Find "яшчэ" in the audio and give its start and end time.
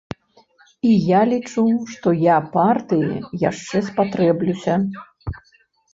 3.49-3.77